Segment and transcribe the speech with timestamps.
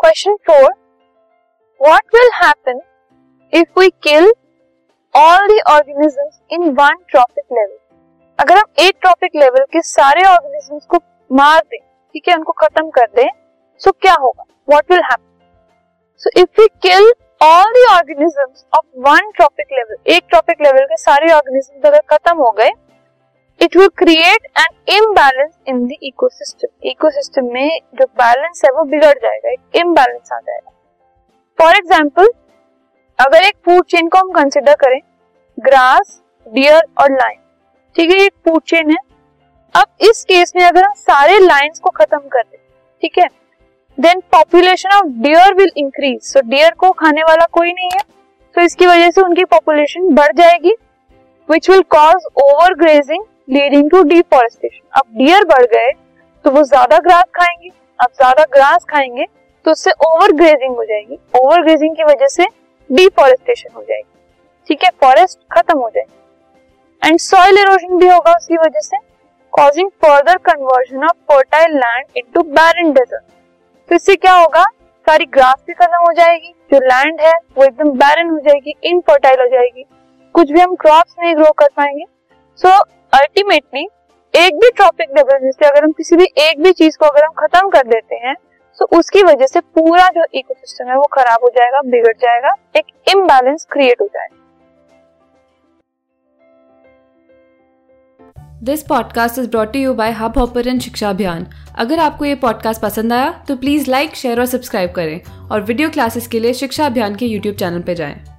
[0.00, 0.72] Question four
[1.80, 2.80] what will happen
[3.52, 4.30] if we kill
[5.14, 7.76] all the organisms in one trophic level
[8.38, 10.98] अगर हम एक trophic level के सारे organisms को
[11.30, 11.78] मार दें,
[12.14, 13.28] ठीक है, उनको खत्म कर दें
[13.80, 14.44] सो क्या होगा?
[14.68, 15.28] What will happen
[16.20, 17.12] so if we kill
[17.42, 22.36] all the organisms of one trophic level एक ट्रॉपिक लेवल के सारे ऑर्गेनिजम्स अगर खत्म
[22.38, 22.70] हो गए
[23.60, 29.12] it will create an imbalance in the ecosystem ecosystem में जो बैलेंस है वो बिगड़
[29.14, 30.70] जाएगा, एक इम्बैलेंस आ जाएगा।
[31.58, 32.28] फॉर एग्ज़ाम्पल
[33.18, 35.00] अगर एक फ़ूड चेन को हम कंसिडर करें
[35.58, 37.38] ग्रास डियर और लाइन
[37.96, 38.96] ठीक है एक फ़ूड चेन है।
[39.74, 42.58] अब इस केस में अगर हम सारे लाइंस को खत्म कर दें,
[43.02, 43.26] ठीक है
[43.98, 48.02] then population of deer will increase so deer को खाने वाला कोई नहीं है।
[48.56, 50.74] तो इसकी वजह से उनकी पॉपुलेशन बढ़ जाएगी
[51.48, 52.24] which will cause
[52.76, 55.90] overgrazing leading to deforestation अब डियर बढ़ गए
[56.44, 59.24] तो वो ज़्यादा ग्रास खाएँगे। अब ज़्यादा ग्रास खाएँगे
[59.64, 62.46] तो उससे ओवर ग्रेजिंग हो जाएगी। ओवर ग्रेजिंग की वजह से
[62.90, 64.08] डिफॉरेस्टेशन हो जाएगी।
[64.68, 64.90] ठीक है?
[65.00, 68.96] फॉरेस्ट खत्म हो जाएगी। एंड सॉइल इरोजन भी होगा उसकी वजह से
[69.52, 73.22] causing further conversion of fertile land into barren desert
[73.88, 74.64] तो इससे क्या होगा?
[75.06, 79.40] सारी ग्रास भी खत्म हो जाएगी। जो लैंड है वो एकदम बैरन हो जाएगी इनफर्टाइल
[79.40, 79.84] हो जाएगी।
[80.34, 82.04] कुछ भी हम क्रॉप्स नहीं ग्रो कर पाएँगे।
[82.58, 82.84] सो so,
[83.20, 83.88] अल्टीमेटली
[84.34, 87.32] एक भी ट्रॉपिक लेवल जैसे अगर हम किसी भी एक भी चीज़ को अगर हम
[87.38, 88.34] खत्म कर देते हैं
[88.78, 92.84] तो उसकी वजह से पूरा जो इकोसिस्टम है वो खराब हो जाएगा, बिगड़ जाएगा, एक
[93.08, 94.36] इम्बैलेंस क्रिएट हो जाएगा।
[98.62, 101.46] This podcast is brought you by Hubhopper Shiksha Abhiyan
[101.78, 105.90] अगर आपको ये पॉडकास्ट पसंद आया तो प्लीज़ लाइक शेयर और सब्सक्राइब करें। और वीडियो
[105.90, 108.29] क्लासेस के लिए शिक्षा अभियान के यूट्यूब चैनल पर जाएँ।